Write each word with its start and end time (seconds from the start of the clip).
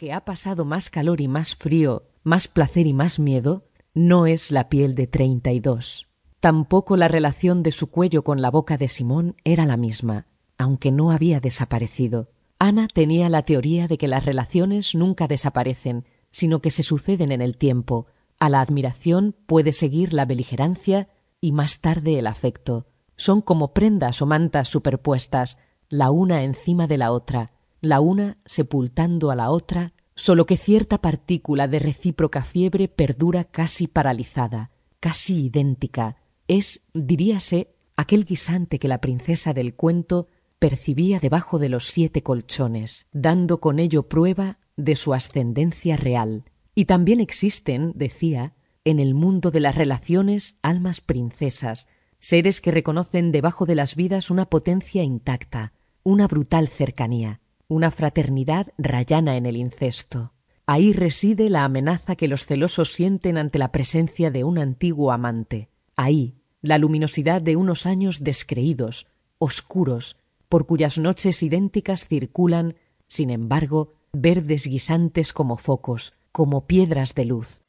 que 0.00 0.14
ha 0.14 0.24
pasado 0.24 0.64
más 0.64 0.88
calor 0.88 1.20
y 1.20 1.28
más 1.28 1.54
frío, 1.54 2.04
más 2.22 2.48
placer 2.48 2.86
y 2.86 2.94
más 2.94 3.18
miedo, 3.18 3.66
no 3.92 4.24
es 4.24 4.50
la 4.50 4.70
piel 4.70 4.94
de 4.94 5.06
treinta 5.06 5.52
y 5.52 5.60
dos. 5.60 6.08
Tampoco 6.40 6.96
la 6.96 7.06
relación 7.06 7.62
de 7.62 7.70
su 7.70 7.90
cuello 7.90 8.24
con 8.24 8.40
la 8.40 8.50
boca 8.50 8.78
de 8.78 8.88
Simón 8.88 9.36
era 9.44 9.66
la 9.66 9.76
misma, 9.76 10.26
aunque 10.56 10.90
no 10.90 11.10
había 11.10 11.38
desaparecido. 11.38 12.30
Ana 12.58 12.88
tenía 12.88 13.28
la 13.28 13.42
teoría 13.42 13.88
de 13.88 13.98
que 13.98 14.08
las 14.08 14.24
relaciones 14.24 14.94
nunca 14.94 15.28
desaparecen, 15.28 16.06
sino 16.30 16.62
que 16.62 16.70
se 16.70 16.82
suceden 16.82 17.30
en 17.30 17.42
el 17.42 17.58
tiempo. 17.58 18.06
A 18.38 18.48
la 18.48 18.62
admiración 18.62 19.36
puede 19.44 19.72
seguir 19.72 20.14
la 20.14 20.24
beligerancia 20.24 21.10
y 21.42 21.52
más 21.52 21.80
tarde 21.82 22.18
el 22.18 22.26
afecto. 22.26 22.86
Son 23.16 23.42
como 23.42 23.74
prendas 23.74 24.22
o 24.22 24.26
mantas 24.26 24.66
superpuestas, 24.66 25.58
la 25.90 26.10
una 26.10 26.42
encima 26.42 26.86
de 26.86 26.96
la 26.96 27.12
otra, 27.12 27.52
la 27.80 28.00
una 28.00 28.38
sepultando 28.44 29.30
a 29.30 29.36
la 29.36 29.50
otra, 29.50 29.94
solo 30.14 30.46
que 30.46 30.56
cierta 30.56 31.00
partícula 31.00 31.68
de 31.68 31.78
recíproca 31.78 32.42
fiebre 32.44 32.88
perdura 32.88 33.44
casi 33.44 33.86
paralizada, 33.86 34.70
casi 35.00 35.46
idéntica. 35.46 36.16
Es, 36.46 36.82
diríase, 36.92 37.74
aquel 37.96 38.24
guisante 38.24 38.78
que 38.78 38.88
la 38.88 39.00
princesa 39.00 39.54
del 39.54 39.74
cuento 39.74 40.28
percibía 40.58 41.18
debajo 41.20 41.58
de 41.58 41.70
los 41.70 41.86
siete 41.86 42.22
colchones, 42.22 43.06
dando 43.12 43.60
con 43.60 43.78
ello 43.78 44.08
prueba 44.08 44.58
de 44.76 44.94
su 44.94 45.14
ascendencia 45.14 45.96
real. 45.96 46.44
Y 46.74 46.84
también 46.84 47.20
existen, 47.20 47.92
decía, 47.94 48.54
en 48.84 49.00
el 49.00 49.14
mundo 49.14 49.50
de 49.50 49.60
las 49.60 49.74
relaciones 49.74 50.58
almas 50.62 51.00
princesas, 51.00 51.88
seres 52.18 52.60
que 52.60 52.70
reconocen 52.70 53.32
debajo 53.32 53.64
de 53.66 53.74
las 53.74 53.96
vidas 53.96 54.30
una 54.30 54.46
potencia 54.46 55.02
intacta, 55.02 55.72
una 56.02 56.26
brutal 56.26 56.68
cercanía, 56.68 57.40
una 57.70 57.92
fraternidad 57.92 58.72
rayana 58.78 59.36
en 59.36 59.46
el 59.46 59.56
incesto. 59.56 60.32
Ahí 60.66 60.92
reside 60.92 61.48
la 61.50 61.64
amenaza 61.64 62.16
que 62.16 62.26
los 62.26 62.44
celosos 62.44 62.92
sienten 62.92 63.38
ante 63.38 63.60
la 63.60 63.70
presencia 63.70 64.32
de 64.32 64.42
un 64.42 64.58
antiguo 64.58 65.12
amante. 65.12 65.68
Ahí, 65.94 66.34
la 66.62 66.78
luminosidad 66.78 67.40
de 67.40 67.54
unos 67.54 67.86
años 67.86 68.24
descreídos, 68.24 69.06
oscuros, 69.38 70.16
por 70.48 70.66
cuyas 70.66 70.98
noches 70.98 71.44
idénticas 71.44 72.08
circulan, 72.08 72.74
sin 73.06 73.30
embargo, 73.30 73.94
verdes 74.12 74.66
guisantes 74.66 75.32
como 75.32 75.56
focos, 75.56 76.12
como 76.32 76.66
piedras 76.66 77.14
de 77.14 77.24
luz. 77.24 77.62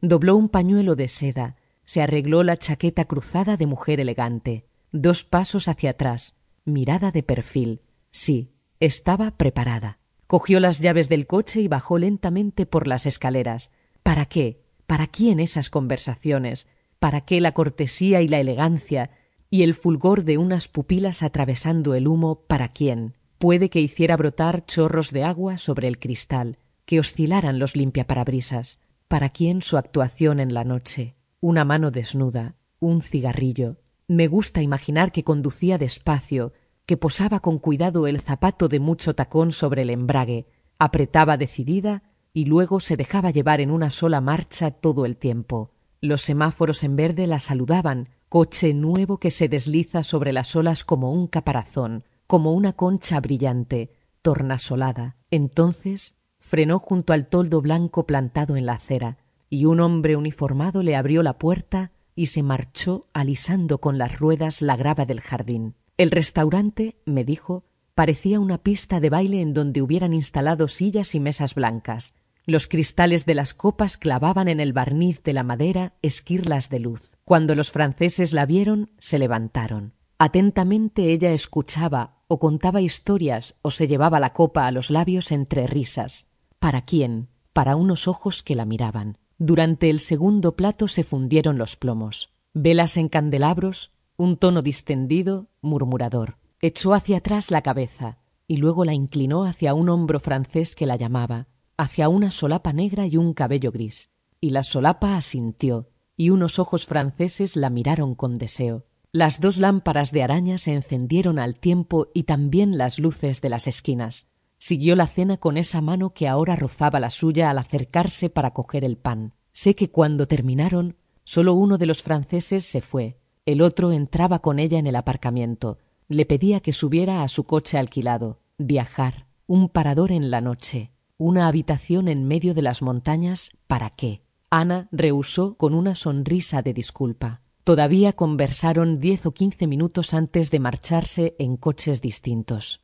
Dobló 0.00 0.36
un 0.36 0.48
pañuelo 0.48 0.96
de 0.96 1.08
seda, 1.08 1.56
se 1.84 2.00
arregló 2.00 2.42
la 2.44 2.56
chaqueta 2.56 3.04
cruzada 3.04 3.58
de 3.58 3.66
mujer 3.66 4.00
elegante, 4.00 4.64
dos 4.90 5.24
pasos 5.24 5.68
hacia 5.68 5.90
atrás, 5.90 6.38
mirada 6.64 7.10
de 7.10 7.22
perfil. 7.22 7.82
Sí, 8.18 8.50
estaba 8.80 9.36
preparada. 9.36 10.00
Cogió 10.26 10.58
las 10.58 10.80
llaves 10.80 11.08
del 11.08 11.28
coche 11.28 11.60
y 11.60 11.68
bajó 11.68 11.98
lentamente 11.98 12.66
por 12.66 12.88
las 12.88 13.06
escaleras. 13.06 13.70
¿Para 14.02 14.26
qué? 14.26 14.60
¿Para 14.88 15.06
quién 15.06 15.38
esas 15.38 15.70
conversaciones? 15.70 16.66
¿Para 16.98 17.20
qué 17.20 17.40
la 17.40 17.52
cortesía 17.52 18.20
y 18.20 18.26
la 18.26 18.40
elegancia 18.40 19.12
y 19.50 19.62
el 19.62 19.72
fulgor 19.72 20.24
de 20.24 20.36
unas 20.36 20.66
pupilas 20.66 21.22
atravesando 21.22 21.94
el 21.94 22.08
humo? 22.08 22.40
¿Para 22.48 22.72
quién? 22.72 23.14
Puede 23.38 23.70
que 23.70 23.80
hiciera 23.80 24.16
brotar 24.16 24.66
chorros 24.66 25.12
de 25.12 25.22
agua 25.22 25.56
sobre 25.56 25.86
el 25.86 26.00
cristal, 26.00 26.58
que 26.86 26.98
oscilaran 26.98 27.60
los 27.60 27.76
limpiaparabrisas. 27.76 28.80
¿Para 29.06 29.28
quién 29.28 29.62
su 29.62 29.76
actuación 29.76 30.40
en 30.40 30.52
la 30.54 30.64
noche? 30.64 31.14
Una 31.38 31.64
mano 31.64 31.92
desnuda, 31.92 32.56
un 32.80 33.00
cigarrillo. 33.00 33.76
Me 34.08 34.26
gusta 34.26 34.60
imaginar 34.60 35.12
que 35.12 35.22
conducía 35.22 35.78
despacio, 35.78 36.52
que 36.88 36.96
posaba 36.96 37.40
con 37.40 37.58
cuidado 37.58 38.06
el 38.06 38.18
zapato 38.22 38.66
de 38.66 38.80
mucho 38.80 39.14
tacón 39.14 39.52
sobre 39.52 39.82
el 39.82 39.90
embrague, 39.90 40.46
apretaba 40.78 41.36
decidida 41.36 42.02
y 42.32 42.46
luego 42.46 42.80
se 42.80 42.96
dejaba 42.96 43.30
llevar 43.30 43.60
en 43.60 43.70
una 43.70 43.90
sola 43.90 44.22
marcha 44.22 44.70
todo 44.70 45.04
el 45.04 45.18
tiempo. 45.18 45.70
Los 46.00 46.22
semáforos 46.22 46.82
en 46.84 46.96
verde 46.96 47.26
la 47.26 47.40
saludaban, 47.40 48.08
coche 48.30 48.72
nuevo 48.72 49.18
que 49.18 49.30
se 49.30 49.50
desliza 49.50 50.02
sobre 50.02 50.32
las 50.32 50.56
olas 50.56 50.82
como 50.82 51.12
un 51.12 51.26
caparazón, 51.26 52.04
como 52.26 52.54
una 52.54 52.72
concha 52.72 53.20
brillante, 53.20 53.92
tornasolada. 54.22 55.18
Entonces 55.30 56.16
frenó 56.40 56.78
junto 56.78 57.12
al 57.12 57.26
toldo 57.28 57.60
blanco 57.60 58.06
plantado 58.06 58.56
en 58.56 58.64
la 58.64 58.72
acera, 58.72 59.18
y 59.50 59.66
un 59.66 59.80
hombre 59.80 60.16
uniformado 60.16 60.82
le 60.82 60.96
abrió 60.96 61.22
la 61.22 61.36
puerta 61.36 61.92
y 62.14 62.26
se 62.28 62.42
marchó 62.42 63.08
alisando 63.12 63.76
con 63.76 63.98
las 63.98 64.18
ruedas 64.18 64.62
la 64.62 64.76
grava 64.76 65.04
del 65.04 65.20
jardín. 65.20 65.74
El 65.98 66.12
restaurante, 66.12 66.96
me 67.06 67.24
dijo, 67.24 67.64
parecía 67.96 68.38
una 68.38 68.58
pista 68.58 69.00
de 69.00 69.10
baile 69.10 69.42
en 69.42 69.52
donde 69.52 69.82
hubieran 69.82 70.14
instalado 70.14 70.68
sillas 70.68 71.16
y 71.16 71.20
mesas 71.20 71.56
blancas. 71.56 72.14
Los 72.46 72.68
cristales 72.68 73.26
de 73.26 73.34
las 73.34 73.52
copas 73.52 73.96
clavaban 73.96 74.46
en 74.46 74.60
el 74.60 74.72
barniz 74.72 75.24
de 75.24 75.32
la 75.32 75.42
madera 75.42 75.94
esquirlas 76.00 76.70
de 76.70 76.78
luz. 76.78 77.16
Cuando 77.24 77.56
los 77.56 77.72
franceses 77.72 78.32
la 78.32 78.46
vieron, 78.46 78.92
se 78.98 79.18
levantaron. 79.18 79.92
Atentamente 80.18 81.12
ella 81.12 81.32
escuchaba 81.32 82.22
o 82.28 82.38
contaba 82.38 82.80
historias 82.80 83.56
o 83.62 83.72
se 83.72 83.88
llevaba 83.88 84.20
la 84.20 84.32
copa 84.32 84.68
a 84.68 84.70
los 84.70 84.90
labios 84.90 85.32
entre 85.32 85.66
risas. 85.66 86.28
¿Para 86.60 86.82
quién? 86.82 87.28
Para 87.52 87.74
unos 87.74 88.06
ojos 88.06 88.44
que 88.44 88.54
la 88.54 88.64
miraban. 88.64 89.18
Durante 89.38 89.90
el 89.90 89.98
segundo 89.98 90.54
plato 90.54 90.86
se 90.86 91.02
fundieron 91.02 91.58
los 91.58 91.74
plomos. 91.74 92.32
Velas 92.54 92.96
en 92.96 93.08
candelabros, 93.08 93.90
un 94.18 94.36
tono 94.36 94.62
distendido, 94.62 95.46
murmurador. 95.62 96.38
Echó 96.60 96.92
hacia 96.92 97.18
atrás 97.18 97.52
la 97.52 97.62
cabeza 97.62 98.18
y 98.48 98.56
luego 98.56 98.84
la 98.84 98.92
inclinó 98.92 99.44
hacia 99.44 99.74
un 99.74 99.88
hombro 99.88 100.18
francés 100.18 100.74
que 100.74 100.86
la 100.86 100.96
llamaba, 100.96 101.46
hacia 101.76 102.08
una 102.08 102.32
solapa 102.32 102.72
negra 102.72 103.06
y 103.06 103.16
un 103.16 103.32
cabello 103.32 103.70
gris. 103.70 104.10
Y 104.40 104.50
la 104.50 104.64
solapa 104.64 105.16
asintió, 105.16 105.90
y 106.16 106.30
unos 106.30 106.58
ojos 106.58 106.84
franceses 106.84 107.56
la 107.56 107.70
miraron 107.70 108.14
con 108.14 108.38
deseo. 108.38 108.86
Las 109.12 109.40
dos 109.40 109.58
lámparas 109.58 110.10
de 110.10 110.22
araña 110.22 110.58
se 110.58 110.72
encendieron 110.72 111.38
al 111.38 111.60
tiempo 111.60 112.08
y 112.12 112.24
también 112.24 112.76
las 112.76 112.98
luces 112.98 113.40
de 113.40 113.50
las 113.50 113.66
esquinas. 113.68 114.28
Siguió 114.58 114.96
la 114.96 115.06
cena 115.06 115.36
con 115.36 115.56
esa 115.56 115.80
mano 115.80 116.12
que 116.12 116.26
ahora 116.26 116.56
rozaba 116.56 116.98
la 116.98 117.10
suya 117.10 117.50
al 117.50 117.58
acercarse 117.58 118.30
para 118.30 118.52
coger 118.52 118.84
el 118.84 118.96
pan. 118.96 119.34
Sé 119.52 119.76
que 119.76 119.90
cuando 119.90 120.26
terminaron, 120.26 120.96
solo 121.22 121.54
uno 121.54 121.78
de 121.78 121.86
los 121.86 122.02
franceses 122.02 122.64
se 122.64 122.80
fue, 122.80 123.18
el 123.48 123.62
otro 123.62 123.92
entraba 123.92 124.40
con 124.40 124.58
ella 124.58 124.78
en 124.78 124.86
el 124.86 124.94
aparcamiento. 124.94 125.78
Le 126.06 126.26
pedía 126.26 126.60
que 126.60 126.74
subiera 126.74 127.22
a 127.22 127.28
su 127.28 127.44
coche 127.44 127.78
alquilado. 127.78 128.40
Viajar. 128.58 129.26
Un 129.46 129.70
parador 129.70 130.12
en 130.12 130.30
la 130.30 130.42
noche. 130.42 130.92
Una 131.16 131.48
habitación 131.48 132.08
en 132.08 132.28
medio 132.28 132.52
de 132.52 132.60
las 132.60 132.82
montañas. 132.82 133.52
¿Para 133.66 133.88
qué? 133.88 134.20
Ana 134.50 134.90
rehusó 134.92 135.54
con 135.56 135.72
una 135.72 135.94
sonrisa 135.94 136.60
de 136.60 136.74
disculpa. 136.74 137.40
Todavía 137.64 138.12
conversaron 138.12 139.00
diez 139.00 139.24
o 139.24 139.32
quince 139.32 139.66
minutos 139.66 140.12
antes 140.12 140.50
de 140.50 140.60
marcharse 140.60 141.34
en 141.38 141.56
coches 141.56 142.02
distintos. 142.02 142.82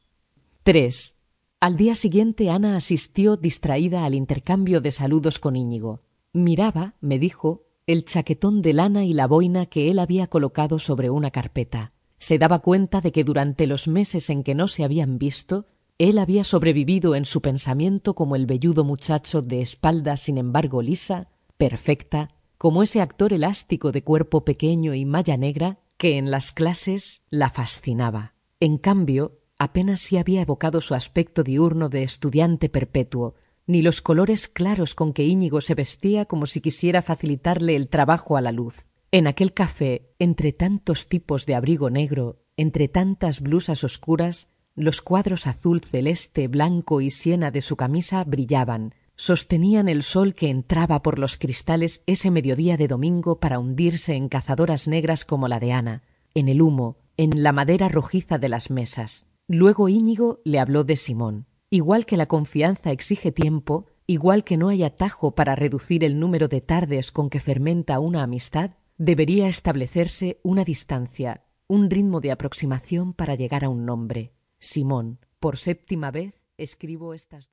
3. 0.63 1.19
Al 1.61 1.77
día 1.77 1.95
siguiente 1.95 2.49
Ana 2.49 2.77
asistió 2.77 3.37
distraída 3.37 4.07
al 4.07 4.15
intercambio 4.15 4.81
de 4.81 4.93
saludos 4.93 5.39
con 5.39 5.57
Íñigo. 5.57 6.01
Miraba, 6.33 6.95
me 7.03 7.19
dijo, 7.19 7.64
el 7.87 8.05
chaquetón 8.05 8.63
de 8.63 8.73
lana 8.73 9.05
y 9.05 9.13
la 9.13 9.27
boina 9.27 9.67
que 9.67 9.91
él 9.91 9.99
había 9.99 10.27
colocado 10.29 10.79
sobre 10.79 11.11
una 11.11 11.31
carpeta. 11.31 11.93
Se 12.19 12.39
daba 12.39 12.61
cuenta 12.61 13.03
de 13.03 13.13
que 13.13 13.25
durante 13.25 13.67
los 13.67 13.89
meses 13.89 14.31
en 14.31 14.43
que 14.43 14.55
no 14.55 14.69
se 14.69 14.85
habían 14.85 15.19
visto, 15.19 15.67
él 15.99 16.19
había 16.19 16.45
sobrevivido 16.45 17.15
en 17.15 17.27
su 17.27 17.43
pensamiento 17.43 18.15
como 18.15 18.37
el 18.37 18.47
velludo 18.47 18.85
muchacho 18.85 19.43
de 19.43 19.61
espalda 19.61 20.17
sin 20.17 20.39
embargo 20.39 20.81
lisa, 20.81 21.29
perfecta, 21.59 22.31
como 22.57 22.83
ese 22.83 23.03
actor 23.03 23.35
elástico 23.35 23.93
de 23.93 24.03
cuerpo 24.03 24.45
pequeño 24.45 24.95
y 24.95 25.05
malla 25.05 25.37
negra 25.37 25.79
que 25.99 26.17
en 26.17 26.31
las 26.31 26.53
clases 26.53 27.23
la 27.29 27.51
fascinaba. 27.51 28.35
En 28.61 28.79
cambio, 28.79 29.41
apenas 29.59 30.01
si 30.01 30.17
había 30.17 30.41
evocado 30.41 30.81
su 30.81 30.95
aspecto 30.95 31.43
diurno 31.43 31.91
de 31.91 32.03
estudiante 32.03 32.71
perpetuo, 32.71 33.35
ni 33.67 33.83
los 33.83 34.01
colores 34.01 34.49
claros 34.49 34.95
con 34.95 35.13
que 35.13 35.25
Íñigo 35.25 35.61
se 35.61 35.75
vestía 35.75 36.25
como 36.25 36.47
si 36.47 36.61
quisiera 36.61 37.03
facilitarle 37.03 37.77
el 37.77 37.89
trabajo 37.89 38.37
a 38.37 38.41
la 38.41 38.53
luz. 38.53 38.87
En 39.11 39.27
aquel 39.27 39.53
café, 39.53 40.11
entre 40.19 40.53
tantos 40.53 41.09
tipos 41.09 41.47
de 41.47 41.55
abrigo 41.55 41.89
negro, 41.89 42.41
entre 42.57 42.89
tantas 42.89 43.41
blusas 43.41 43.85
oscuras, 43.85 44.49
los 44.75 45.03
cuadros 45.03 45.47
azul 45.47 45.83
celeste, 45.83 46.49
blanco 46.49 47.01
y 47.01 47.11
siena 47.11 47.51
de 47.51 47.63
su 47.63 47.77
camisa 47.77 48.25
brillaban, 48.25 48.95
sostenían 49.17 49.89
el 49.89 50.03
sol 50.03 50.35
que 50.35 50.51
entraba 50.51 51.03
por 51.03 51.19
los 51.19 51.39
cristales 51.39 52.03
ese 52.07 52.31
mediodía 52.31 52.77
de 52.77 52.89
domingo 52.89 53.39
para 53.39 53.59
hundirse 53.59 54.15
en 54.15 54.29
cazadoras 54.29 54.89
negras 54.89 55.25
como 55.25 55.47
la 55.47 55.61
de 55.61 55.73
Ana, 55.73 56.03
en 56.35 56.49
el 56.49 56.61
humo, 56.61 56.97
en 57.17 57.43
la 57.43 57.53
madera 57.53 57.89
rojiza 57.89 58.39
de 58.39 58.49
las 58.49 58.71
mesas. 58.71 59.27
Luego 59.47 59.89
Íñigo 59.89 60.41
le 60.45 60.59
habló 60.59 60.83
de 60.85 60.97
Simón. 60.97 61.47
Igual 61.75 62.07
que 62.07 62.17
la 62.17 62.27
confianza 62.27 62.93
exige 62.93 63.33
tiempo, 63.33 63.87
igual 64.07 64.45
que 64.45 64.57
no 64.57 64.69
hay 64.69 64.85
atajo 64.85 65.35
para 65.35 65.57
reducir 65.57 66.05
el 66.05 66.21
número 66.21 66.47
de 66.47 66.61
tardes 66.61 67.11
con 67.11 67.29
que 67.29 67.41
fermenta 67.41 67.99
una 67.99 68.23
amistad, 68.23 68.77
debería 68.97 69.49
establecerse 69.49 70.39
una 70.45 70.63
distancia, 70.63 71.43
un 71.67 71.91
ritmo 71.91 72.21
de 72.21 72.31
aproximación 72.31 73.13
para 73.13 73.35
llegar 73.35 73.65
a 73.65 73.71
un 73.71 73.85
nombre. 73.85 74.35
Simón, 74.61 75.19
por 75.41 75.57
séptima 75.57 76.13
vez 76.13 76.41
escribo 76.59 77.13
estas 77.13 77.51
dos 77.51 77.53